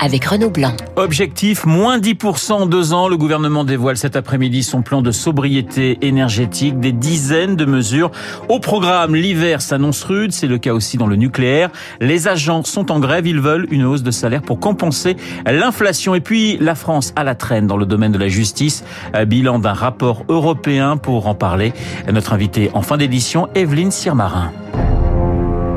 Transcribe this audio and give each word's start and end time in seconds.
avec 0.00 0.24
Renaud 0.24 0.50
Blanc. 0.50 0.72
Objectif, 0.96 1.66
moins 1.66 1.98
10% 1.98 2.52
en 2.52 2.66
deux 2.66 2.92
ans. 2.92 3.08
Le 3.08 3.16
gouvernement 3.16 3.64
dévoile 3.64 3.96
cet 3.96 4.16
après-midi 4.16 4.62
son 4.62 4.82
plan 4.82 5.02
de 5.02 5.12
sobriété 5.12 5.98
énergétique. 6.02 6.80
Des 6.80 6.92
dizaines 6.92 7.56
de 7.56 7.64
mesures 7.64 8.10
au 8.48 8.58
programme. 8.58 9.14
L'hiver 9.14 9.60
s'annonce 9.60 10.02
rude. 10.04 10.32
C'est 10.32 10.46
le 10.46 10.58
cas 10.58 10.72
aussi 10.72 10.96
dans 10.96 11.06
le 11.06 11.16
nucléaire. 11.16 11.70
Les 12.00 12.28
agents 12.28 12.64
sont 12.64 12.90
en 12.90 12.98
grève. 12.98 13.26
Ils 13.26 13.40
veulent 13.40 13.66
une 13.70 13.84
hausse 13.84 14.02
de 14.02 14.10
salaire 14.10 14.42
pour 14.42 14.58
compenser 14.58 15.16
l'inflation. 15.46 16.14
Et 16.14 16.20
puis, 16.20 16.56
la 16.58 16.74
France 16.74 17.12
à 17.16 17.24
la 17.24 17.34
traîne 17.34 17.66
dans 17.66 17.76
le 17.76 17.86
domaine 17.86 18.12
de 18.12 18.18
la 18.18 18.28
justice. 18.28 18.84
Bilan 19.26 19.58
d'un 19.58 19.74
rapport 19.74 20.24
européen 20.28 20.96
pour 20.96 21.26
en 21.26 21.34
parler. 21.34 21.72
Notre 22.10 22.32
invité 22.32 22.70
en 22.74 22.82
fin 22.82 22.96
d'édition, 22.96 23.48
Evelyne 23.54 23.90
Sirmarin. 23.90 24.52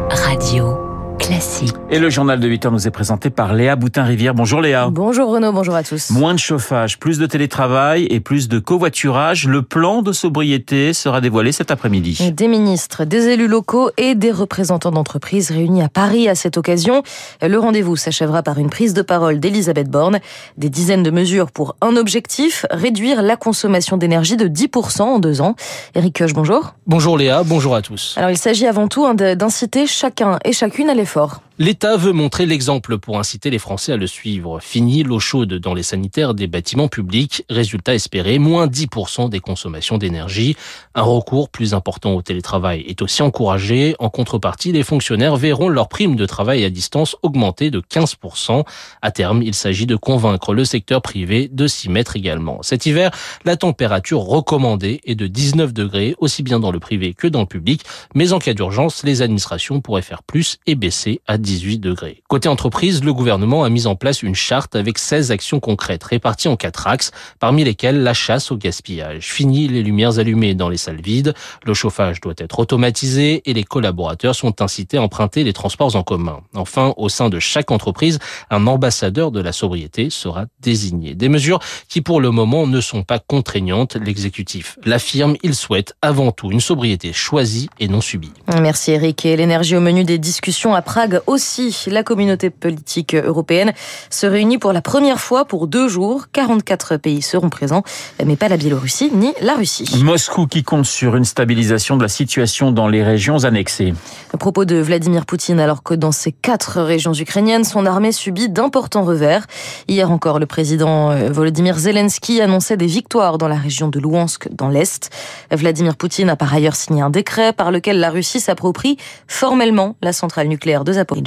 Radio. 0.10 0.83
Classique. 1.24 1.74
Et 1.90 2.00
le 2.00 2.10
journal 2.10 2.38
de 2.38 2.48
8 2.50 2.66
heures 2.66 2.72
nous 2.74 2.86
est 2.86 2.92
présenté 2.92 3.30
par 3.30 3.54
Léa 3.54 3.78
Boutin-Rivière. 3.78 4.34
Bonjour 4.34 4.60
Léa. 4.60 4.90
Bonjour 4.90 5.30
Renaud, 5.30 5.54
bonjour 5.54 5.74
à 5.74 5.82
tous. 5.82 6.10
Moins 6.10 6.34
de 6.34 6.40
chauffage, 6.40 7.00
plus 7.00 7.18
de 7.18 7.26
télétravail 7.26 8.08
et 8.10 8.20
plus 8.20 8.50
de 8.50 8.60
covoiturage. 8.60 9.48
Le 9.48 9.62
plan 9.62 10.02
de 10.02 10.12
sobriété 10.12 10.92
sera 10.92 11.22
dévoilé 11.22 11.54
cet 11.54 11.72
après-midi. 11.72 12.34
Des 12.34 12.50
ministres, 12.50 13.06
des 13.06 13.30
élus 13.30 13.48
locaux 13.48 13.90
et 13.96 14.16
des 14.16 14.32
représentants 14.32 14.92
d'entreprises 14.92 15.50
réunis 15.50 15.82
à 15.82 15.88
Paris 15.88 16.28
à 16.28 16.36
cette 16.36 16.58
occasion. 16.58 17.04
Le 17.42 17.58
rendez-vous 17.58 17.96
s'achèvera 17.96 18.44
par 18.44 18.58
une 18.58 18.70
prise 18.70 18.94
de 18.94 19.02
parole 19.02 19.40
d'Elisabeth 19.40 19.90
Borne. 19.90 20.20
Des 20.58 20.70
dizaines 20.70 21.04
de 21.04 21.12
mesures 21.12 21.52
pour 21.52 21.78
un 21.80 21.96
objectif, 21.96 22.66
réduire 22.70 23.22
la 23.22 23.38
consommation 23.38 23.96
d'énergie 23.96 24.36
de 24.36 24.50
10% 24.50 25.04
en 25.04 25.20
deux 25.20 25.40
ans. 25.40 25.56
Eric 25.96 26.18
Koch, 26.18 26.34
bonjour. 26.34 26.74
Bonjour 26.86 27.18
Léa, 27.18 27.44
bonjour 27.44 27.76
à 27.76 27.82
tous. 27.82 28.16
Alors 28.18 28.32
il 28.32 28.38
s'agit 28.38 28.68
avant 28.68 28.90
tout 28.90 29.06
hein, 29.06 29.14
d'inciter 29.14 29.88
chacun 29.88 30.38
et 30.44 30.52
chacune 30.52 30.90
à 30.90 30.94
l'effort 30.94 31.13
fort. 31.14 31.42
L'État 31.60 31.98
veut 31.98 32.14
montrer 32.14 32.48
l'exemple 32.48 32.98
pour 32.98 33.20
inciter 33.20 33.52
les 33.52 33.60
Français 33.60 33.92
à 33.92 33.98
le 33.98 34.08
suivre. 34.08 34.60
Fini 34.60 35.04
l'eau 35.04 35.20
chaude 35.20 35.54
dans 35.54 35.76
les 35.76 35.84
sanitaires 35.84 36.34
des 36.34 36.48
bâtiments 36.48 36.88
publics. 36.88 37.46
Résultat 37.48 37.94
espéré, 37.94 38.40
moins 38.40 38.66
10% 38.66 39.30
des 39.30 39.40
consommations 39.40 40.00
d'énergie. 40.00 40.58
Un 40.96 41.04
recours 41.04 41.50
plus 41.50 41.76
important 41.76 42.14
au 42.14 42.24
télétravail 42.24 42.84
est 42.88 43.04
aussi 43.04 43.22
encouragé. 43.22 43.96
En 44.00 44.10
contrepartie, 44.10 44.72
les 44.72 44.82
fonctionnaires 44.82 45.36
verront 45.36 45.70
leur 45.70 45.90
prime 45.90 46.16
de 46.16 46.26
travail 46.26 46.66
à 46.66 46.72
distance 46.72 47.16
augmenter 47.22 47.70
de 47.70 47.82
15%. 47.82 48.64
À 49.04 49.12
terme, 49.12 49.44
il 49.44 49.54
s'agit 49.54 49.86
de 49.86 49.96
convaincre 49.96 50.56
le 50.56 50.66
secteur 50.66 51.04
privé 51.04 51.50
de 51.54 51.68
s'y 51.68 51.88
mettre 51.88 52.16
également. 52.16 52.64
Cet 52.64 52.88
hiver, 52.88 53.12
la 53.46 53.58
température 53.58 54.22
recommandée 54.22 55.02
est 55.06 55.14
de 55.14 55.28
19 55.28 55.72
degrés, 55.72 56.16
aussi 56.18 56.42
bien 56.42 56.60
dans 56.60 56.72
le 56.72 56.80
privé 56.80 57.14
que 57.14 57.28
dans 57.28 57.42
le 57.42 57.46
public. 57.46 57.84
Mais 58.16 58.34
en 58.34 58.40
cas 58.40 58.56
d'urgence, 58.56 59.04
les 59.04 59.22
administrations 59.22 59.82
pourraient 59.82 60.02
faire 60.02 60.24
plus 60.24 60.58
et 60.66 60.74
baisser 60.74 61.22
à 61.28 61.38
18 61.44 61.78
degrés. 61.78 62.24
Côté 62.28 62.50
entreprise, 62.50 63.04
le 63.04 63.14
gouvernement 63.14 63.64
a 63.64 63.70
mis 63.70 63.86
en 63.86 63.96
place 63.96 64.24
une 64.24 64.34
charte 64.34 64.76
avec 64.76 64.98
16 64.98 65.32
actions 65.32 65.60
concrètes 65.60 66.04
réparties 66.04 66.48
en 66.48 66.56
quatre 66.56 66.88
axes, 66.88 67.12
parmi 67.40 67.64
lesquelles 67.64 68.02
la 68.02 68.16
chasse 68.16 68.52
au 68.52 68.58
gaspillage. 68.58 69.28
Fini 69.28 69.68
les 69.68 69.84
lumières 69.84 70.18
allumées 70.18 70.56
dans 70.56 70.70
les 70.70 70.78
salles 70.78 71.02
vides, 71.02 71.36
le 71.64 71.74
chauffage 71.76 72.22
doit 72.22 72.34
être 72.38 72.58
automatisé 72.58 73.44
et 73.46 73.54
les 73.54 73.64
collaborateurs 73.64 74.34
sont 74.34 74.62
incités 74.62 74.98
à 74.98 75.04
emprunter 75.04 75.44
les 75.44 75.54
transports 75.54 75.96
en 75.96 76.02
commun. 76.02 76.40
Enfin, 76.56 76.94
au 76.98 77.10
sein 77.10 77.30
de 77.30 77.40
chaque 77.40 77.70
entreprise, 77.70 78.18
un 78.50 78.66
ambassadeur 78.66 79.32
de 79.32 79.42
la 79.42 79.52
sobriété 79.52 80.10
sera 80.10 80.46
désigné. 80.62 81.14
Des 81.14 81.30
mesures 81.30 81.60
qui 81.90 82.02
pour 82.02 82.22
le 82.22 82.32
moment 82.32 82.66
ne 82.66 82.82
sont 82.82 83.04
pas 83.04 83.20
contraignantes. 83.20 83.96
L'exécutif 83.96 84.80
l'affirme, 84.86 85.36
il 85.44 85.56
souhaite 85.56 85.94
avant 86.02 86.32
tout 86.32 86.52
une 86.52 86.62
sobriété 86.62 87.14
choisie 87.14 87.70
et 87.80 87.88
non 87.88 88.02
subie. 88.02 88.32
Merci 88.62 88.92
Eric. 88.92 89.26
Et 89.26 89.36
l'énergie 89.36 89.76
au 89.76 89.82
menu 89.82 90.04
des 90.04 90.18
discussions 90.18 90.74
à 90.74 90.82
Prague 90.82 91.22
aussi. 91.34 91.76
La 91.88 92.04
communauté 92.04 92.50
politique 92.50 93.16
européenne 93.16 93.74
se 94.10 94.26
réunit 94.26 94.58
pour 94.58 94.72
la 94.72 94.82
première 94.82 95.20
fois 95.20 95.46
pour 95.46 95.68
deux 95.68 95.88
jours. 95.88 96.26
44 96.32 96.98
pays 96.98 97.22
seront 97.22 97.50
présents, 97.50 97.84
mais 98.24 98.36
pas 98.36 98.48
la 98.48 98.58
Biélorussie 98.58 99.12
ni 99.14 99.34
la 99.42 99.56
Russie. 99.56 99.90
Moscou 100.04 100.48
qui 100.48 100.64
compte 100.64 100.86
sur 100.86 101.16
une 101.16 101.26
stabilisation 101.26 101.98
de 101.98 102.04
la 102.04 102.08
situation 102.08 102.72
dans 102.72 102.88
les 102.88 103.04
régions 103.04 103.44
annexées. 103.44 103.94
À 104.34 104.38
propos 104.38 104.66
de 104.66 104.76
Vladimir 104.76 105.26
Poutine, 105.26 105.60
alors 105.60 105.84
que 105.84 105.96
dans 105.96 106.12
ces 106.12 106.32
quatre 106.32 106.82
régions 106.82 107.14
ukrainiennes, 107.14 107.64
son 107.64 107.86
armée 107.86 108.12
subit 108.12 108.50
d'importants 108.50 109.04
revers. 109.04 109.48
Hier 109.88 110.12
encore, 110.12 110.40
le 110.40 110.46
président 110.46 111.12
euh, 111.12 111.32
Volodymyr 111.32 111.78
Zelensky 111.78 112.42
annonçait 112.42 112.78
des 112.78 112.86
victoires 112.86 113.38
dans 113.38 113.48
la 113.48 113.56
région 113.56 113.88
de 113.88 114.00
Louhansk, 114.00 114.50
dans 114.52 114.70
l'Est. 114.70 115.10
Vladimir 115.52 115.96
Poutine 115.96 116.30
a 116.30 116.36
par 116.36 116.54
ailleurs 116.54 116.76
signé 116.76 117.02
un 117.02 117.10
décret 117.10 117.54
par 117.54 117.72
lequel 117.72 118.00
la 118.00 118.12
Russie 118.12 118.40
s'approprie 118.40 118.98
formellement 119.28 119.96
la 120.02 120.14
centrale 120.14 120.48
nucléaire 120.48 120.84
de 120.84 120.94
Zaporizhzhia. 120.94 121.23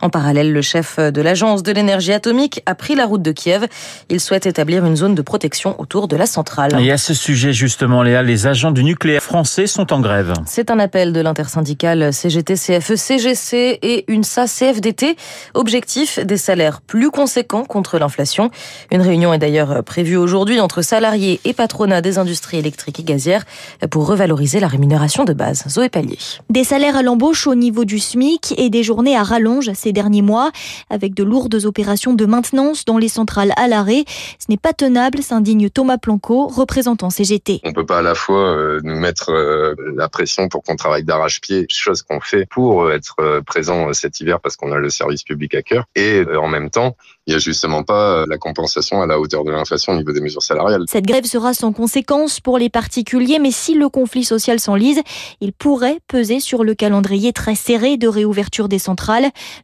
En 0.00 0.10
parallèle, 0.10 0.52
le 0.52 0.62
chef 0.62 0.98
de 0.98 1.22
l'agence 1.22 1.62
de 1.62 1.72
l'énergie 1.72 2.12
atomique 2.12 2.62
a 2.66 2.74
pris 2.74 2.94
la 2.94 3.06
route 3.06 3.22
de 3.22 3.32
Kiev. 3.32 3.66
Il 4.08 4.20
souhaite 4.20 4.46
établir 4.46 4.84
une 4.84 4.96
zone 4.96 5.14
de 5.14 5.22
protection 5.22 5.80
autour 5.80 6.08
de 6.08 6.16
la 6.16 6.26
centrale. 6.26 6.80
Et 6.80 6.90
à 6.90 6.98
ce 6.98 7.14
sujet, 7.14 7.52
justement, 7.52 8.02
Léa, 8.02 8.22
les 8.22 8.46
agents 8.46 8.70
du 8.70 8.84
nucléaire 8.84 9.22
français 9.22 9.66
sont 9.66 9.92
en 9.92 10.00
grève. 10.00 10.32
C'est 10.46 10.70
un 10.70 10.78
appel 10.78 11.12
de 11.12 11.20
l'intersyndicale 11.20 12.12
CGT, 12.12 12.54
CFE, 12.54 12.94
CGC 12.96 13.78
et 13.82 14.04
UNSA, 14.08 14.46
CFDT. 14.46 15.16
Objectif, 15.54 16.18
des 16.18 16.36
salaires 16.36 16.80
plus 16.80 17.10
conséquents 17.10 17.64
contre 17.64 17.98
l'inflation. 17.98 18.50
Une 18.90 19.02
réunion 19.02 19.32
est 19.32 19.38
d'ailleurs 19.38 19.82
prévue 19.82 20.16
aujourd'hui 20.16 20.60
entre 20.60 20.82
salariés 20.82 21.40
et 21.44 21.52
patronat 21.52 22.00
des 22.00 22.18
industries 22.18 22.58
électriques 22.58 23.00
et 23.00 23.04
gazières 23.04 23.44
pour 23.90 24.06
revaloriser 24.06 24.60
la 24.60 24.68
rémunération 24.68 25.24
de 25.24 25.32
base. 25.32 25.64
Zoé 25.68 25.88
Pallier. 25.88 26.18
Des 26.50 26.64
salaires 26.64 26.96
à 26.96 27.02
l'embauche 27.02 27.46
au 27.46 27.54
niveau 27.54 27.84
du 27.84 27.98
SMIC 27.98 28.54
et 28.56 28.70
des 28.70 28.82
journées 28.82 29.16
à 29.16 29.23
rallonge 29.24 29.72
ces 29.74 29.92
derniers 29.92 30.22
mois, 30.22 30.52
avec 30.90 31.14
de 31.14 31.24
lourdes 31.24 31.64
opérations 31.64 32.12
de 32.12 32.26
maintenance 32.26 32.84
dans 32.84 32.98
les 32.98 33.08
centrales 33.08 33.52
à 33.56 33.68
l'arrêt. 33.68 34.04
Ce 34.38 34.46
n'est 34.48 34.56
pas 34.56 34.72
tenable, 34.72 35.22
s'indigne 35.22 35.70
Thomas 35.70 35.98
Planco, 35.98 36.46
représentant 36.46 37.10
CGT. 37.10 37.60
On 37.64 37.72
peut 37.72 37.86
pas 37.86 37.98
à 37.98 38.02
la 38.02 38.14
fois 38.14 38.40
euh, 38.40 38.80
nous 38.82 38.98
mettre 38.98 39.30
euh, 39.30 39.74
la 39.96 40.08
pression 40.08 40.48
pour 40.48 40.62
qu'on 40.62 40.76
travaille 40.76 41.04
d'arrache-pied, 41.04 41.66
chose 41.68 42.02
qu'on 42.02 42.20
fait 42.20 42.46
pour 42.46 42.90
être 42.90 43.16
euh, 43.20 43.40
présent 43.40 43.92
cet 43.92 44.20
hiver 44.20 44.40
parce 44.40 44.56
qu'on 44.56 44.72
a 44.72 44.78
le 44.78 44.90
service 44.90 45.22
public 45.22 45.54
à 45.54 45.62
cœur, 45.62 45.84
et 45.94 46.24
en 46.36 46.48
même 46.48 46.70
temps, 46.70 46.96
il 47.26 47.30
n'y 47.30 47.36
a 47.36 47.38
justement 47.38 47.82
pas 47.82 48.26
la 48.26 48.36
compensation 48.36 49.00
à 49.00 49.06
la 49.06 49.18
hauteur 49.18 49.44
de 49.44 49.50
l'inflation 49.50 49.92
au 49.92 49.96
niveau 49.96 50.12
des 50.12 50.20
mesures 50.20 50.42
salariales. 50.42 50.84
Cette 50.88 51.06
grève 51.06 51.24
sera 51.24 51.54
sans 51.54 51.72
conséquence 51.72 52.40
pour 52.40 52.58
les 52.58 52.68
particuliers, 52.68 53.38
mais 53.38 53.50
si 53.50 53.74
le 53.74 53.88
conflit 53.88 54.24
social 54.24 54.60
s'enlise, 54.60 55.00
il 55.40 55.52
pourrait 55.52 55.98
peser 56.06 56.40
sur 56.40 56.64
le 56.64 56.74
calendrier 56.74 57.32
très 57.32 57.54
serré 57.54 57.96
de 57.96 58.08
réouverture 58.08 58.68
des 58.68 58.78
centrales. 58.78 59.13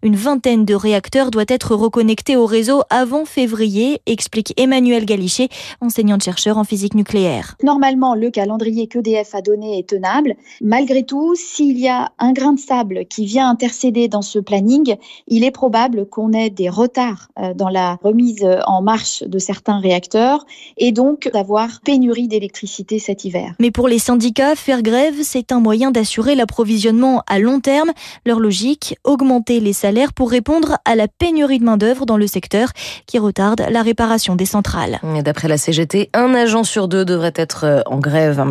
Une 0.02 0.16
vingtaine 0.16 0.64
de 0.64 0.74
réacteurs 0.74 1.30
doit 1.30 1.44
être 1.48 1.74
reconnectés 1.74 2.36
au 2.36 2.46
réseau 2.46 2.82
avant 2.88 3.24
février, 3.24 4.00
explique 4.06 4.54
Emmanuel 4.56 5.04
Galichet, 5.04 5.48
enseignante-chercheur 5.80 6.56
en 6.58 6.64
physique 6.64 6.94
nucléaire. 6.94 7.56
Normalement, 7.62 8.14
le 8.14 8.30
calendrier 8.30 8.86
qu'EDF 8.86 9.34
a 9.34 9.42
donné 9.42 9.78
est 9.78 9.88
tenable. 9.88 10.36
Malgré 10.60 11.02
tout, 11.02 11.34
s'il 11.34 11.78
y 11.78 11.88
a 11.88 12.12
un 12.18 12.32
grain 12.32 12.52
de 12.52 12.60
sable 12.60 13.06
qui 13.06 13.26
vient 13.26 13.48
intercéder 13.48 14.06
dans 14.06 14.22
ce 14.22 14.38
planning, 14.38 14.94
il 15.26 15.42
est 15.42 15.50
probable 15.50 16.06
qu'on 16.06 16.32
ait 16.32 16.50
des 16.50 16.68
retards 16.68 17.28
dans 17.56 17.68
la 17.68 17.96
remise 18.02 18.46
en 18.66 18.82
marche 18.82 19.24
de 19.24 19.38
certains 19.38 19.80
réacteurs 19.80 20.44
et 20.76 20.92
donc 20.92 21.28
d'avoir 21.32 21.80
pénurie 21.80 22.28
d'électricité 22.28 22.98
cet 22.98 23.24
hiver. 23.24 23.54
Mais 23.58 23.70
pour 23.70 23.88
les 23.88 23.98
syndicats, 23.98 24.54
faire 24.54 24.82
grève, 24.82 25.16
c'est 25.22 25.50
un 25.50 25.60
moyen 25.60 25.90
d'assurer 25.90 26.34
l'approvisionnement 26.34 27.22
à 27.26 27.38
long 27.38 27.60
terme. 27.60 27.90
Leur 28.24 28.38
logique, 28.38 28.96
augmenter 29.04 29.39
les 29.48 29.72
salaires 29.72 30.12
pour 30.12 30.30
répondre 30.30 30.76
à 30.84 30.94
la 30.94 31.08
pénurie 31.08 31.58
de 31.58 31.64
main-d'œuvre 31.64 32.06
dans 32.06 32.16
le 32.16 32.26
secteur 32.26 32.68
qui 33.06 33.18
retarde 33.18 33.64
la 33.70 33.82
réparation 33.82 34.36
des 34.36 34.44
centrales. 34.44 35.00
D'après 35.24 35.48
la 35.48 35.56
CGT, 35.56 36.10
un 36.14 36.34
agent 36.34 36.64
sur 36.64 36.86
deux 36.86 37.04
devrait 37.04 37.32
être 37.34 37.82
en 37.86 37.98
grève. 37.98 38.44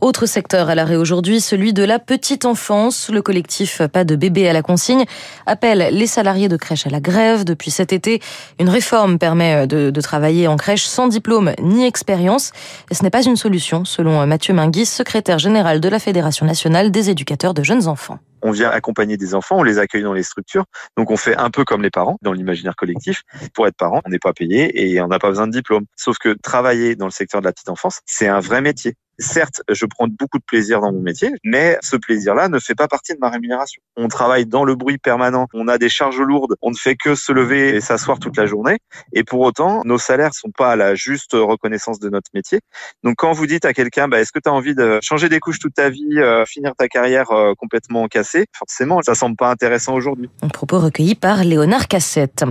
Autre 0.00 0.26
secteur 0.26 0.68
à 0.68 0.74
l'arrêt 0.74 0.96
aujourd'hui, 0.96 1.40
celui 1.40 1.72
de 1.72 1.84
la 1.84 1.98
petite 1.98 2.44
enfance. 2.44 3.08
Le 3.10 3.22
collectif 3.22 3.82
Pas 3.92 4.04
de 4.04 4.16
bébé 4.16 4.48
à 4.48 4.52
la 4.52 4.62
consigne 4.62 5.04
appelle 5.46 5.88
les 5.92 6.06
salariés 6.06 6.48
de 6.48 6.56
crèche 6.56 6.86
à 6.86 6.90
la 6.90 7.00
grève 7.00 7.44
depuis 7.44 7.70
cet 7.70 7.92
été. 7.92 8.20
Une 8.58 8.68
réforme 8.68 9.18
permet 9.18 9.66
de, 9.66 9.90
de 9.90 10.00
travailler 10.00 10.48
en 10.48 10.56
crèche 10.56 10.84
sans 10.84 11.06
diplôme 11.06 11.52
ni 11.62 11.84
expérience. 11.84 12.52
Ce 12.90 13.02
n'est 13.02 13.10
pas 13.10 13.22
une 13.22 13.36
solution, 13.36 13.84
selon 13.84 14.26
Mathieu 14.26 14.54
Minguis, 14.54 14.86
secrétaire 14.86 15.38
général 15.38 15.80
de 15.80 15.88
la 15.88 15.98
Fédération 15.98 16.46
nationale 16.46 16.90
des 16.90 17.10
éducateurs 17.10 17.54
de 17.54 17.62
jeunes 17.62 17.86
enfants 17.86 18.18
on 18.42 18.50
vient 18.50 18.70
accompagner 18.70 19.16
des 19.16 19.34
enfants, 19.34 19.58
on 19.58 19.62
les 19.62 19.78
accueille 19.78 20.02
dans 20.02 20.12
les 20.12 20.22
structures. 20.22 20.64
Donc 20.96 21.10
on 21.10 21.16
fait 21.16 21.36
un 21.36 21.50
peu 21.50 21.64
comme 21.64 21.82
les 21.82 21.90
parents 21.90 22.18
dans 22.22 22.32
l'imaginaire 22.32 22.76
collectif. 22.76 23.22
Pour 23.54 23.66
être 23.66 23.76
parent, 23.76 24.00
on 24.04 24.10
n'est 24.10 24.18
pas 24.18 24.32
payé 24.32 24.92
et 24.92 25.00
on 25.00 25.08
n'a 25.08 25.18
pas 25.18 25.28
besoin 25.28 25.46
de 25.46 25.52
diplôme. 25.52 25.84
Sauf 25.96 26.18
que 26.18 26.36
travailler 26.42 26.96
dans 26.96 27.06
le 27.06 27.12
secteur 27.12 27.40
de 27.40 27.46
la 27.46 27.52
petite 27.52 27.68
enfance, 27.68 28.00
c'est 28.06 28.28
un 28.28 28.40
vrai 28.40 28.60
métier. 28.60 28.94
Certes, 29.18 29.62
je 29.70 29.86
prends 29.86 30.06
beaucoup 30.08 30.38
de 30.38 30.44
plaisir 30.44 30.80
dans 30.80 30.92
mon 30.92 31.00
métier, 31.00 31.30
mais 31.44 31.78
ce 31.82 31.96
plaisir-là 31.96 32.48
ne 32.48 32.58
fait 32.58 32.74
pas 32.74 32.88
partie 32.88 33.12
de 33.12 33.18
ma 33.18 33.30
rémunération. 33.30 33.82
On 33.96 34.08
travaille 34.08 34.46
dans 34.46 34.64
le 34.64 34.74
bruit 34.74 34.98
permanent, 34.98 35.46
on 35.52 35.68
a 35.68 35.78
des 35.78 35.88
charges 35.88 36.20
lourdes, 36.20 36.54
on 36.62 36.70
ne 36.70 36.76
fait 36.76 36.96
que 36.96 37.14
se 37.14 37.32
lever 37.32 37.76
et 37.76 37.80
s'asseoir 37.80 38.18
toute 38.18 38.36
la 38.36 38.46
journée, 38.46 38.78
et 39.12 39.22
pour 39.22 39.40
autant, 39.40 39.82
nos 39.84 39.98
salaires 39.98 40.34
sont 40.34 40.50
pas 40.50 40.72
à 40.72 40.76
la 40.76 40.94
juste 40.94 41.32
reconnaissance 41.34 41.98
de 42.00 42.08
notre 42.08 42.30
métier. 42.34 42.60
Donc 43.04 43.16
quand 43.18 43.32
vous 43.32 43.46
dites 43.46 43.64
à 43.64 43.72
quelqu'un, 43.72 44.08
bah, 44.08 44.20
est-ce 44.20 44.32
que 44.32 44.38
tu 44.38 44.48
as 44.48 44.52
envie 44.52 44.74
de 44.74 44.98
changer 45.02 45.28
des 45.28 45.40
couches 45.40 45.58
toute 45.58 45.74
ta 45.74 45.90
vie, 45.90 46.18
euh, 46.18 46.44
finir 46.46 46.72
ta 46.76 46.88
carrière 46.88 47.30
euh, 47.30 47.52
complètement 47.54 48.06
cassée, 48.08 48.46
forcément, 48.56 49.00
ça 49.02 49.14
semble 49.14 49.36
pas 49.36 49.50
intéressant 49.50 49.94
aujourd'hui. 49.94 50.30
Un 50.42 50.48
propos 50.48 50.78
recueilli 50.78 51.14
par 51.14 51.44
Léonard 51.44 51.88
Cassette. 51.88 52.44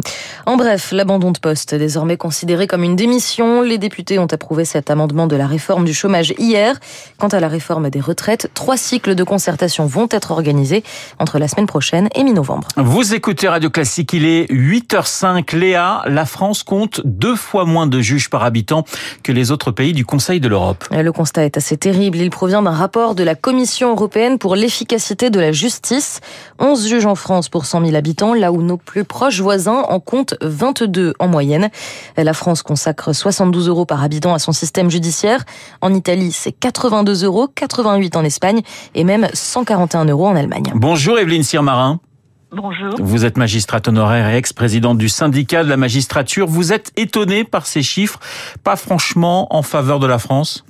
En 0.45 0.57
bref, 0.57 0.91
l'abandon 0.91 1.31
de 1.31 1.39
poste 1.39 1.75
désormais 1.75 2.17
considéré 2.17 2.67
comme 2.67 2.83
une 2.83 2.95
démission. 2.95 3.61
Les 3.61 3.77
députés 3.77 4.19
ont 4.19 4.27
approuvé 4.27 4.65
cet 4.65 4.89
amendement 4.89 5.27
de 5.27 5.35
la 5.35 5.47
réforme 5.47 5.85
du 5.85 5.93
chômage. 5.93 6.33
Quant 7.17 7.27
à 7.27 7.39
la 7.39 7.47
réforme 7.47 7.89
des 7.89 8.01
retraites, 8.01 8.49
trois 8.53 8.77
cycles 8.77 9.15
de 9.15 9.23
concertation 9.23 9.85
vont 9.85 10.07
être 10.11 10.31
organisés 10.31 10.83
entre 11.19 11.39
la 11.39 11.47
semaine 11.47 11.67
prochaine 11.67 12.09
et 12.15 12.23
mi-novembre. 12.23 12.67
Vous 12.77 13.13
écoutez 13.13 13.47
Radio 13.47 13.69
Classique, 13.69 14.13
il 14.13 14.25
est 14.25 14.51
8h05. 14.51 15.55
Léa, 15.55 16.01
la 16.07 16.25
France 16.25 16.63
compte 16.63 17.01
deux 17.05 17.35
fois 17.35 17.65
moins 17.65 17.87
de 17.87 18.01
juges 18.01 18.29
par 18.29 18.43
habitant 18.43 18.83
que 19.23 19.31
les 19.31 19.51
autres 19.51 19.71
pays 19.71 19.93
du 19.93 20.05
Conseil 20.05 20.39
de 20.39 20.47
l'Europe. 20.47 20.85
Le 20.91 21.11
constat 21.11 21.45
est 21.45 21.57
assez 21.57 21.77
terrible. 21.77 22.17
Il 22.17 22.29
provient 22.29 22.61
d'un 22.61 22.71
rapport 22.71 23.15
de 23.15 23.23
la 23.23 23.35
Commission 23.35 23.91
européenne 23.91 24.37
pour 24.37 24.55
l'efficacité 24.55 25.29
de 25.29 25.39
la 25.39 25.51
justice. 25.51 26.19
11 26.59 26.87
juges 26.87 27.05
en 27.05 27.15
France 27.15 27.49
pour 27.49 27.65
100 27.65 27.85
000 27.85 27.95
habitants, 27.95 28.33
là 28.33 28.51
où 28.51 28.61
nos 28.61 28.77
plus 28.77 29.03
proches 29.03 29.39
voisins 29.39 29.83
en 29.87 29.99
comptent 29.99 30.35
22 30.41 31.13
en 31.19 31.27
moyenne. 31.27 31.69
La 32.17 32.33
France 32.33 32.61
consacre 32.61 33.13
72 33.13 33.67
euros 33.67 33.85
par 33.85 34.03
habitant 34.03 34.33
à 34.33 34.39
son 34.39 34.51
système 34.51 34.89
judiciaire. 34.89 35.45
En 35.81 35.93
Italie, 35.93 36.31
c'est 36.41 36.51
82 36.51 37.23
euros, 37.23 37.47
88 37.47 38.15
en 38.15 38.23
Espagne 38.23 38.61
et 38.95 39.03
même 39.03 39.27
141 39.31 40.05
euros 40.05 40.27
en 40.27 40.35
Allemagne. 40.35 40.71
Bonjour 40.73 41.19
Evelyne 41.19 41.43
Sirmarin. 41.43 41.99
Bonjour. 42.51 42.95
Vous 42.99 43.25
êtes 43.25 43.37
magistrate 43.37 43.87
honoraire 43.87 44.27
et 44.27 44.37
ex-présidente 44.37 44.97
du 44.97 45.07
syndicat 45.07 45.63
de 45.63 45.69
la 45.69 45.77
magistrature. 45.77 46.47
Vous 46.47 46.73
êtes 46.73 46.91
étonnée 46.97 47.43
par 47.43 47.65
ces 47.65 47.83
chiffres, 47.83 48.19
pas 48.63 48.75
franchement 48.75 49.55
en 49.55 49.61
faveur 49.61 49.99
de 49.99 50.07
la 50.07 50.17
France? 50.17 50.65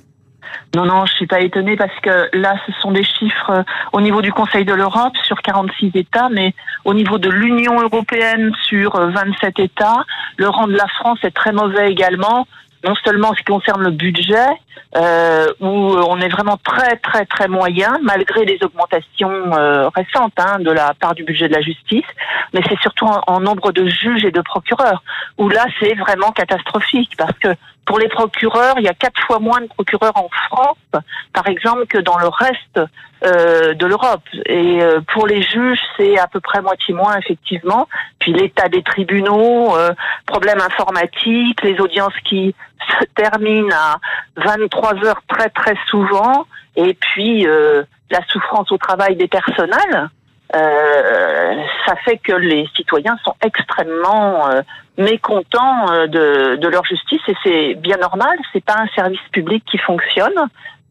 Non, 0.76 0.84
non, 0.84 1.06
je 1.06 1.12
suis 1.14 1.26
pas 1.26 1.40
étonnée 1.40 1.76
parce 1.76 1.98
que 2.02 2.28
là, 2.34 2.54
ce 2.66 2.72
sont 2.80 2.92
des 2.92 3.04
chiffres 3.04 3.50
euh, 3.50 3.62
au 3.94 4.02
niveau 4.02 4.20
du 4.20 4.32
Conseil 4.32 4.66
de 4.66 4.74
l'Europe 4.74 5.14
sur 5.24 5.40
46 5.40 5.92
États, 5.94 6.28
mais 6.28 6.54
au 6.84 6.92
niveau 6.92 7.18
de 7.18 7.30
l'Union 7.30 7.80
européenne 7.80 8.52
sur 8.68 8.92
27 8.92 9.58
euh, 9.58 9.62
États, 9.64 10.04
le 10.36 10.48
rang 10.50 10.66
de 10.66 10.76
la 10.76 10.86
France 10.88 11.18
est 11.22 11.30
très 11.30 11.52
mauvais 11.52 11.90
également 11.90 12.46
non 12.84 12.94
seulement 13.04 13.28
en 13.28 13.34
ce 13.34 13.38
qui 13.38 13.44
concerne 13.44 13.82
le 13.82 13.90
budget, 13.90 14.48
euh, 14.96 15.46
où 15.60 15.66
on 15.66 16.20
est 16.20 16.28
vraiment 16.28 16.58
très 16.62 16.96
très 16.96 17.24
très 17.24 17.48
moyen, 17.48 17.98
malgré 18.02 18.44
les 18.44 18.58
augmentations 18.62 19.30
euh, 19.30 19.88
récentes 19.88 20.34
hein, 20.38 20.58
de 20.58 20.70
la 20.70 20.92
part 20.94 21.14
du 21.14 21.24
budget 21.24 21.48
de 21.48 21.54
la 21.54 21.62
justice, 21.62 22.04
mais 22.52 22.60
c'est 22.68 22.78
surtout 22.80 23.06
en, 23.06 23.40
nombre 23.40 23.72
de 23.72 23.86
juges 23.86 24.24
et 24.24 24.30
de 24.30 24.40
procureurs, 24.40 25.02
où 25.38 25.48
là 25.48 25.64
c'est 25.80 25.94
vraiment 25.94 26.30
catastrophique, 26.32 27.12
parce 27.16 27.38
que 27.38 27.48
pour 27.84 27.98
les 27.98 28.08
procureurs, 28.08 28.76
il 28.78 28.84
y 28.84 28.88
a 28.88 28.94
quatre 28.94 29.20
fois 29.26 29.38
moins 29.38 29.60
de 29.60 29.66
procureurs 29.66 30.16
en 30.16 30.28
France, 30.48 31.02
par 31.32 31.46
exemple, 31.48 31.86
que 31.86 31.98
dans 31.98 32.18
le 32.18 32.28
reste 32.28 32.80
euh, 33.24 33.74
de 33.74 33.86
l'Europe. 33.86 34.22
Et 34.46 34.82
euh, 34.82 35.00
pour 35.12 35.26
les 35.26 35.42
juges, 35.42 35.80
c'est 35.96 36.18
à 36.18 36.26
peu 36.26 36.40
près 36.40 36.60
moitié 36.60 36.94
moins, 36.94 37.16
effectivement. 37.18 37.88
Puis 38.18 38.32
l'état 38.32 38.68
des 38.68 38.82
tribunaux, 38.82 39.76
euh, 39.76 39.92
problèmes 40.26 40.60
informatiques, 40.60 41.62
les 41.62 41.80
audiences 41.80 42.18
qui 42.24 42.54
se 42.88 43.04
terminent 43.14 43.74
à 43.74 43.98
23 44.36 45.04
heures 45.04 45.22
très 45.28 45.50
très 45.50 45.76
souvent, 45.88 46.46
et 46.76 46.94
puis 46.94 47.46
euh, 47.46 47.82
la 48.10 48.20
souffrance 48.28 48.70
au 48.72 48.78
travail 48.78 49.16
des 49.16 49.28
personnels. 49.28 50.08
Euh, 50.54 51.54
ça 51.86 51.94
fait 52.04 52.18
que 52.18 52.32
les 52.32 52.68
citoyens 52.76 53.16
sont 53.24 53.34
extrêmement 53.42 54.50
euh, 54.50 54.60
mécontents 54.98 55.90
euh, 55.90 56.06
de, 56.06 56.56
de, 56.56 56.68
leur 56.68 56.84
justice 56.84 57.22
et 57.26 57.34
c'est 57.42 57.74
bien 57.74 57.96
normal. 57.96 58.36
C'est 58.52 58.64
pas 58.64 58.76
un 58.78 58.86
service 58.94 59.20
public 59.32 59.64
qui 59.64 59.78
fonctionne 59.78 60.34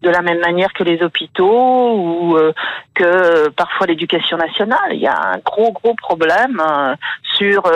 de 0.02 0.10
la 0.10 0.24
même 0.24 0.40
manière 0.40 0.74
que 0.74 0.84
les 0.84 1.04
hôpitaux 1.04 1.96
ou 1.96 2.36
que 2.96 3.50
parfois 3.50 3.86
l'éducation 3.86 4.36
nationale. 4.36 4.94
Il 4.94 5.00
y 5.00 5.06
a 5.06 5.16
un 5.16 5.38
gros 5.38 5.72
gros 5.72 5.94
problème 5.94 6.60
sur 7.38 7.72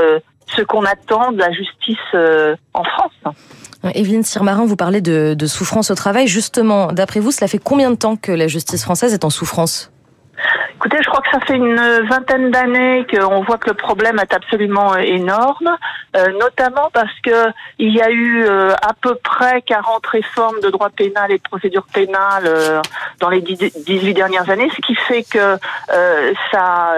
ce 0.47 0.63
qu'on 0.63 0.85
attend 0.85 1.33
de 1.33 1.37
la 1.37 1.51
justice 1.51 2.15
en 2.73 2.83
France. 2.83 3.35
Evelyne 3.93 4.23
Sirmarin, 4.23 4.65
vous 4.65 4.75
parlez 4.75 5.01
de, 5.01 5.35
de 5.35 5.45
souffrance 5.45 5.91
au 5.91 5.95
travail. 5.95 6.27
Justement, 6.27 6.87
d'après 6.87 7.19
vous, 7.19 7.29
cela 7.29 7.47
fait 7.47 7.59
combien 7.59 7.91
de 7.91 7.95
temps 7.95 8.15
que 8.15 8.31
la 8.31 8.47
justice 8.47 8.83
française 8.83 9.13
est 9.13 9.23
en 9.23 9.29
souffrance? 9.29 9.91
Écoutez, 10.75 10.97
je 11.01 11.07
crois 11.09 11.21
que 11.21 11.29
ça 11.31 11.39
fait 11.39 11.55
une 11.55 11.79
vingtaine 12.09 12.51
d'années 12.51 13.07
qu'on 13.09 13.41
voit 13.43 13.57
que 13.57 13.69
le 13.69 13.75
problème 13.75 14.19
est 14.19 14.33
absolument 14.33 14.93
euh, 14.93 14.97
énorme, 14.97 15.77
euh, 16.17 16.27
notamment 16.33 16.89
parce 16.91 17.17
que 17.23 17.49
il 17.79 17.95
y 17.95 18.01
a 18.01 18.11
eu 18.11 18.43
euh, 18.43 18.73
à 18.81 18.93
peu 18.93 19.15
près 19.15 19.61
40 19.61 20.05
réformes 20.05 20.59
de 20.59 20.69
droit 20.69 20.89
pénal 20.89 21.31
et 21.31 21.37
de 21.37 21.43
procédure 21.43 21.85
pénale 21.93 22.51
dans 23.19 23.29
les 23.29 23.41
18 23.41 24.13
dernières 24.13 24.49
années, 24.49 24.69
ce 24.75 24.81
qui 24.81 24.95
fait 24.95 25.23
que 25.23 25.57
ça 26.51 26.93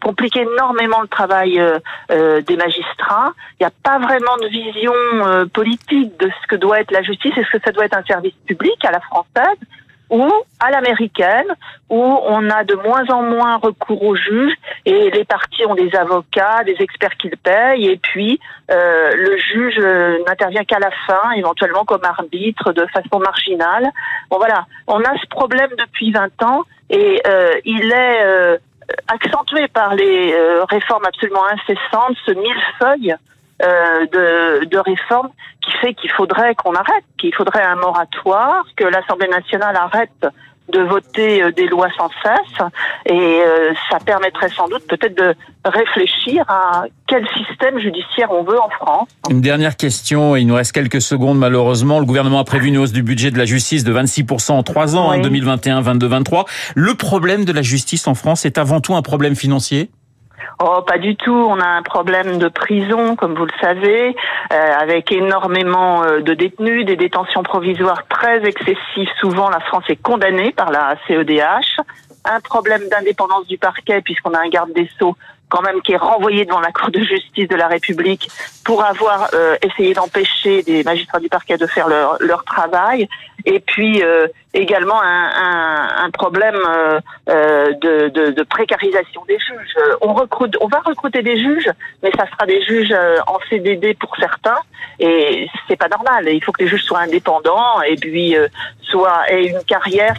complique 0.00 0.36
énormément 0.36 1.00
le 1.00 1.08
travail 1.08 1.60
des 2.08 2.56
magistrats. 2.56 3.32
Il 3.58 3.64
n'y 3.64 3.66
a 3.66 3.72
pas 3.82 3.98
vraiment 3.98 4.36
de 4.40 4.46
vision 4.48 4.92
politique 5.52 6.18
de 6.18 6.30
ce 6.30 6.46
que 6.46 6.56
doit 6.56 6.80
être 6.80 6.90
la 6.92 7.02
justice. 7.02 7.36
Est-ce 7.36 7.50
que 7.50 7.62
ça 7.64 7.72
doit 7.72 7.86
être 7.86 7.96
un 7.96 8.04
service 8.04 8.34
public 8.46 8.84
à 8.84 8.92
la 8.92 9.00
française 9.00 9.58
ou 10.10 10.28
à 10.58 10.70
l'américaine, 10.70 11.46
où 11.88 12.02
on 12.02 12.50
a 12.50 12.64
de 12.64 12.74
moins 12.74 13.08
en 13.10 13.22
moins 13.22 13.56
recours 13.56 14.02
aux 14.02 14.16
juges 14.16 14.54
et 14.84 15.10
les 15.10 15.24
parties 15.24 15.64
ont 15.66 15.74
des 15.74 15.94
avocats, 15.94 16.64
des 16.64 16.76
experts 16.80 17.16
qu'ils 17.16 17.36
payent, 17.36 17.86
et 17.86 17.96
puis 17.96 18.40
euh, 18.70 19.12
le 19.14 19.38
juge 19.38 19.78
euh, 19.78 20.18
n'intervient 20.26 20.64
qu'à 20.64 20.78
la 20.78 20.90
fin, 21.06 21.30
éventuellement 21.36 21.84
comme 21.84 22.04
arbitre 22.04 22.72
de 22.72 22.86
façon 22.86 23.20
marginale. 23.20 23.90
Bon 24.30 24.38
voilà, 24.38 24.66
on 24.86 25.00
a 25.00 25.16
ce 25.18 25.26
problème 25.28 25.70
depuis 25.78 26.12
20 26.12 26.42
ans 26.42 26.62
et 26.90 27.22
euh, 27.26 27.52
il 27.64 27.92
est 27.92 28.24
euh, 28.24 28.58
accentué 29.08 29.68
par 29.68 29.94
les 29.94 30.32
euh, 30.32 30.64
réformes 30.64 31.04
absolument 31.04 31.44
incessantes, 31.46 32.16
ce 32.26 32.32
millefeuille 32.32 33.14
euh, 33.62 34.06
de, 34.06 34.64
de 34.64 34.78
réformes 34.78 35.30
qui 35.62 35.72
fait 35.80 35.94
qu'il 35.94 36.10
faudrait 36.10 36.54
qu'on 36.54 36.74
arrête, 36.74 37.04
qu'il 37.18 37.34
faudrait 37.34 37.62
un 37.62 37.76
moratoire, 37.76 38.64
que 38.76 38.84
l'Assemblée 38.84 39.28
nationale 39.28 39.76
arrête 39.76 40.26
de 40.70 40.80
voter 40.80 41.42
euh, 41.42 41.52
des 41.52 41.66
lois 41.66 41.88
sans 41.96 42.08
cesse 42.22 42.66
et 43.06 43.12
euh, 43.12 43.72
ça 43.90 43.98
permettrait 43.98 44.48
sans 44.50 44.68
doute 44.68 44.86
peut-être 44.88 45.16
de 45.16 45.34
réfléchir 45.64 46.44
à 46.48 46.84
quel 47.06 47.26
système 47.28 47.78
judiciaire 47.78 48.30
on 48.30 48.42
veut 48.44 48.60
en 48.60 48.70
France. 48.70 49.08
Une 49.28 49.40
dernière 49.40 49.76
question, 49.76 50.36
il 50.36 50.46
nous 50.46 50.54
reste 50.54 50.72
quelques 50.72 51.02
secondes 51.02 51.38
malheureusement. 51.38 51.98
Le 51.98 52.06
gouvernement 52.06 52.38
a 52.38 52.44
prévu 52.44 52.68
une 52.68 52.78
hausse 52.78 52.92
du 52.92 53.02
budget 53.02 53.30
de 53.30 53.38
la 53.38 53.44
justice 53.44 53.84
de 53.84 53.92
26% 53.92 54.52
en 54.52 54.62
trois 54.62 54.96
ans, 54.96 55.08
en 55.08 55.18
2021, 55.18 55.80
22, 55.80 56.06
23. 56.06 56.44
Le 56.74 56.94
problème 56.94 57.44
de 57.44 57.52
la 57.52 57.62
justice 57.62 58.06
en 58.06 58.14
France 58.14 58.44
est 58.44 58.58
avant 58.58 58.80
tout 58.80 58.94
un 58.94 59.02
problème 59.02 59.34
financier? 59.34 59.90
Oh, 60.62 60.82
pas 60.86 60.98
du 60.98 61.16
tout. 61.16 61.32
On 61.32 61.58
a 61.58 61.66
un 61.66 61.82
problème 61.82 62.38
de 62.38 62.48
prison, 62.48 63.16
comme 63.16 63.34
vous 63.34 63.46
le 63.46 63.52
savez, 63.60 64.14
euh, 64.52 64.72
avec 64.78 65.10
énormément 65.12 66.02
euh, 66.04 66.20
de 66.20 66.34
détenus, 66.34 66.84
des 66.84 66.96
détentions 66.96 67.42
provisoires 67.42 68.06
très 68.08 68.44
excessives. 68.44 69.08
Souvent, 69.20 69.48
la 69.48 69.60
France 69.60 69.84
est 69.88 70.00
condamnée 70.02 70.52
par 70.52 70.70
la 70.70 70.96
CEDH. 71.06 71.80
Un 72.24 72.40
problème 72.40 72.82
d'indépendance 72.90 73.46
du 73.46 73.56
parquet, 73.56 74.02
puisqu'on 74.02 74.34
a 74.34 74.40
un 74.40 74.48
garde 74.48 74.72
des 74.72 74.88
sceaux 74.98 75.16
quand 75.50 75.62
même 75.62 75.82
qui 75.82 75.92
est 75.92 75.98
renvoyé 75.98 76.46
devant 76.46 76.60
la 76.60 76.72
Cour 76.72 76.90
de 76.90 77.00
justice 77.00 77.48
de 77.48 77.56
la 77.56 77.66
République 77.66 78.30
pour 78.64 78.84
avoir 78.84 79.28
euh, 79.34 79.56
essayé 79.62 79.92
d'empêcher 79.92 80.62
des 80.62 80.82
magistrats 80.84 81.20
du 81.20 81.28
parquet 81.28 81.58
de 81.58 81.66
faire 81.66 81.88
leur, 81.88 82.16
leur 82.20 82.44
travail. 82.44 83.08
Et 83.44 83.60
puis 83.60 84.02
euh, 84.02 84.26
également 84.54 85.00
un, 85.02 86.10
problème 86.12 86.56
euh, 86.56 87.00
euh 87.28 87.72
de, 87.80 88.42
précarisation 88.42 89.22
des 89.28 89.38
juges. 89.38 89.74
On 90.00 90.12
va 90.12 90.78
recruter 90.84 91.22
des 91.22 91.38
juges, 91.38 91.70
mais 92.02 92.10
ça 92.16 92.26
sera 92.30 92.46
des 92.46 92.62
juges 92.62 92.94
en 93.26 93.38
CDD 93.48 93.94
pour 93.94 94.14
certains, 94.16 94.58
et 94.98 95.48
c'est 95.68 95.76
pas 95.76 95.88
normal. 95.88 96.28
Il 96.28 96.42
faut 96.42 96.52
que 96.52 96.62
les 96.64 96.68
juges 96.68 96.82
soient 96.82 97.00
indépendants 97.00 97.80
et 97.82 97.96
puis 97.96 98.34
soit 98.82 99.30
aient 99.30 99.46
une 99.46 99.62
carrière 99.66 100.16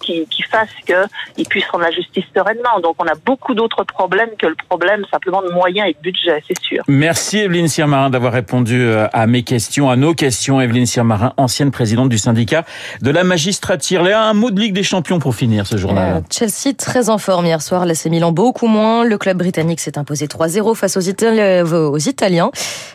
qui, 0.00 0.26
qui, 0.26 0.42
fasse 0.42 0.68
qu'ils 0.86 1.48
puissent 1.48 1.66
rendre 1.66 1.84
la 1.84 1.90
justice 1.90 2.24
sereinement. 2.34 2.80
Donc 2.80 2.94
on 2.98 3.06
a 3.06 3.14
beaucoup 3.26 3.54
d'autres 3.54 3.82
problèmes 3.82 4.30
que 4.38 4.46
le 4.46 4.54
problème 4.68 5.04
simplement 5.10 5.42
de 5.42 5.50
moyens 5.50 5.88
et 5.88 5.94
de 5.94 5.98
budget, 6.00 6.42
c'est 6.46 6.58
sûr. 6.60 6.84
Merci 6.86 7.40
Evelyne 7.40 7.68
Sirmarin 7.68 8.10
d'avoir 8.10 8.32
répondu 8.32 8.88
à 9.12 9.26
mes 9.26 9.42
questions, 9.42 9.90
à 9.90 9.96
nos 9.96 10.14
questions. 10.14 10.60
Evelyne 10.60 10.86
Sirmarin, 10.86 11.32
ancienne 11.36 11.72
présidente 11.72 12.08
du 12.08 12.18
syndicat 12.18 12.53
syndicats 12.54 12.64
de 13.02 13.10
la 13.10 13.24
magistrature. 13.24 14.02
Léa, 14.02 14.22
un 14.22 14.34
mot 14.34 14.50
de 14.50 14.60
Ligue 14.60 14.74
des 14.74 14.82
Champions 14.82 15.18
pour 15.18 15.34
finir 15.34 15.66
ce 15.66 15.76
journal. 15.76 16.16
Euh, 16.16 16.20
Chelsea 16.30 16.74
très 16.76 17.10
en 17.10 17.18
forme 17.18 17.46
hier 17.46 17.62
soir, 17.62 17.86
l'AC 17.86 18.06
Milan 18.06 18.32
beaucoup 18.32 18.66
moins. 18.66 19.04
Le 19.04 19.18
club 19.18 19.38
britannique 19.38 19.80
s'est 19.80 19.98
imposé 19.98 20.26
3-0 20.26 20.74
face 20.74 20.96
aux, 20.96 21.00
aux 21.00 21.98
Italiens. 21.98 22.50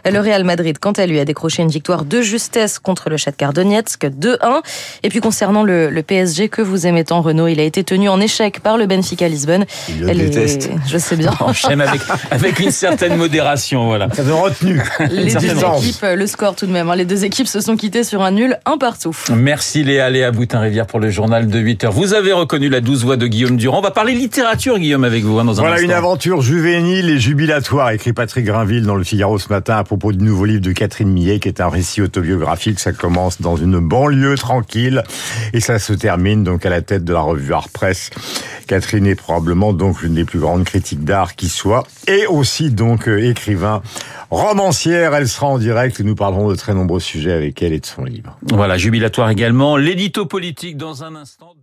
Le 0.05 0.19
Real 0.19 0.43
Madrid, 0.43 0.77
quant 0.79 0.91
à 0.91 1.05
lui, 1.05 1.19
a 1.19 1.25
décroché 1.25 1.61
une 1.61 1.69
victoire 1.69 2.05
de 2.05 2.21
justesse 2.21 2.79
contre 2.79 3.09
le 3.09 3.17
Shakhtar 3.17 3.53
Donetsk, 3.53 4.05
2-1. 4.05 4.61
Et 5.03 5.09
puis 5.09 5.19
concernant 5.19 5.63
le, 5.63 5.89
le, 5.89 6.03
PSG 6.03 6.49
que 6.49 6.61
vous 6.61 6.87
aimez 6.87 7.03
tant, 7.03 7.21
Renault, 7.21 7.47
il 7.47 7.59
a 7.59 7.63
été 7.63 7.83
tenu 7.83 8.09
en 8.09 8.19
échec 8.19 8.61
par 8.61 8.77
le 8.77 8.85
Benfica 8.85 9.27
Lisbonne. 9.27 9.65
Il 9.89 10.01
le 10.01 10.13
déteste. 10.13 10.69
Je 10.87 10.97
sais 10.97 11.15
bien. 11.15 11.31
J'aime 11.53 11.81
avec, 11.81 12.01
avec 12.31 12.59
une 12.59 12.71
certaine 12.71 13.15
modération, 13.15 13.85
voilà. 13.87 14.07
Ça 14.13 14.23
veut 14.23 14.33
retenu. 14.33 14.81
Les 15.11 15.33
deux 15.33 15.57
équipes, 15.57 16.05
le 16.15 16.27
score 16.27 16.55
tout 16.55 16.65
de 16.65 16.71
même, 16.71 16.89
hein. 16.89 16.95
les 16.95 17.05
deux 17.05 17.25
équipes 17.25 17.47
se 17.47 17.59
sont 17.59 17.75
quittées 17.75 18.03
sur 18.03 18.21
un 18.21 18.31
nul, 18.31 18.57
un 18.65 18.77
partout. 18.77 19.15
Merci 19.35 19.48
Léa, 19.49 20.09
Léa 20.11 20.31
Boutin-Rivière 20.31 20.85
pour 20.85 20.99
le 20.99 21.09
journal 21.09 21.47
de 21.47 21.57
8 21.59 21.85
heures. 21.85 21.91
Vous 21.91 22.13
avez 22.13 22.33
reconnu 22.33 22.69
la 22.69 22.81
douce 22.81 23.03
voix 23.03 23.17
de 23.17 23.25
Guillaume 23.25 23.57
Durand. 23.57 23.79
On 23.79 23.81
va 23.81 23.89
parler 23.89 24.13
littérature, 24.13 24.77
Guillaume, 24.77 25.03
avec 25.03 25.23
vous 25.23 25.39
hein, 25.39 25.45
dans 25.45 25.53
un 25.59 25.61
Voilà 25.61 25.75
instant. 25.75 25.85
une 25.85 25.91
aventure 25.91 26.41
juvénile 26.41 27.09
et 27.09 27.19
jubilatoire, 27.19 27.89
écrit 27.89 28.13
Patrick 28.13 28.45
Grinville 28.45 28.85
dans 28.85 28.95
le 28.95 29.03
Figaro 29.03 29.39
ce 29.39 29.49
matin 29.49 29.77
à 29.77 29.83
propos 29.83 30.11
du 30.11 30.23
nouveau 30.23 30.45
livre 30.45 30.61
de 30.61 30.71
Catherine 30.71 31.09
Millet, 31.09 31.39
qui 31.39 31.47
est 31.47 31.61
un 31.61 31.69
récit 31.69 32.01
autobiographique. 32.01 32.79
Ça 32.79 32.91
commence 32.91 33.41
dans 33.41 33.55
une 33.55 33.79
banlieue 33.79 34.35
tranquille 34.37 35.03
et 35.53 35.59
ça 35.61 35.79
se 35.79 35.93
termine 35.93 36.43
donc 36.43 36.65
à 36.67 36.69
la 36.69 36.81
tête 36.81 37.03
de 37.03 37.13
la 37.13 37.21
revue 37.21 37.51
Art 37.53 37.69
Press. 37.69 38.11
Catherine 38.67 39.07
est 39.07 39.15
probablement 39.15 39.73
donc 39.73 40.03
l'une 40.03 40.13
des 40.13 40.25
plus 40.25 40.37
grandes 40.37 40.63
critiques 40.63 41.03
d'art 41.03 41.35
qui 41.35 41.49
soit 41.49 41.87
et 42.07 42.27
aussi 42.27 42.69
donc 42.69 43.07
euh, 43.07 43.17
écrivain, 43.17 43.81
romancière. 44.29 45.15
Elle 45.15 45.27
sera 45.27 45.47
en 45.47 45.57
direct 45.57 45.99
et 45.99 46.03
nous 46.03 46.13
parlerons 46.13 46.49
de 46.51 46.55
très 46.55 46.75
nombreux 46.75 46.99
sujets 46.99 47.31
avec 47.33 47.63
elle 47.63 47.73
et 47.73 47.79
de 47.79 47.85
son 47.87 48.03
livre. 48.03 48.37
Voilà, 48.51 48.77
jubilatoire 48.77 49.27
également. 49.39 49.77
L'édito 49.77 50.25
politique 50.25 50.75
dans 50.75 51.03
un 51.05 51.15
instant. 51.15 51.55